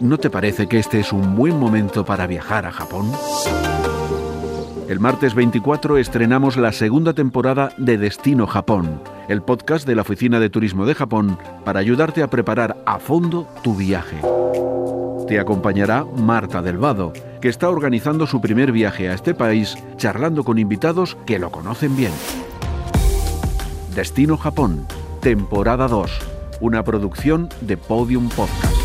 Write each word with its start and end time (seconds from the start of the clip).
¿No 0.00 0.18
te 0.18 0.30
parece 0.30 0.66
que 0.66 0.78
este 0.78 1.00
es 1.00 1.12
un 1.12 1.36
buen 1.36 1.58
momento 1.58 2.04
para 2.04 2.26
viajar 2.26 2.66
a 2.66 2.72
Japón? 2.72 3.10
El 4.88 5.00
martes 5.00 5.34
24 5.34 5.96
estrenamos 5.96 6.56
la 6.56 6.72
segunda 6.72 7.14
temporada 7.14 7.72
de 7.78 7.98
Destino 7.98 8.46
Japón, 8.46 9.00
el 9.28 9.42
podcast 9.42 9.86
de 9.86 9.94
la 9.94 10.02
Oficina 10.02 10.40
de 10.40 10.50
Turismo 10.50 10.86
de 10.86 10.94
Japón 10.94 11.38
para 11.64 11.80
ayudarte 11.80 12.22
a 12.22 12.28
preparar 12.28 12.82
a 12.84 12.98
fondo 12.98 13.46
tu 13.62 13.76
viaje. 13.76 14.20
Te 15.28 15.38
acompañará 15.38 16.04
Marta 16.04 16.60
Del 16.62 16.78
Vado, 16.78 17.12
que 17.40 17.48
está 17.48 17.70
organizando 17.70 18.26
su 18.26 18.40
primer 18.40 18.72
viaje 18.72 19.08
a 19.08 19.14
este 19.14 19.34
país 19.34 19.78
charlando 19.96 20.42
con 20.42 20.58
invitados 20.58 21.16
que 21.26 21.38
lo 21.38 21.50
conocen 21.50 21.96
bien. 21.96 22.12
Destino 23.94 24.36
Japón, 24.36 24.86
temporada 25.20 25.86
2, 25.86 26.31
una 26.62 26.84
producción 26.84 27.48
de 27.60 27.76
Podium 27.76 28.28
Podcast. 28.28 28.81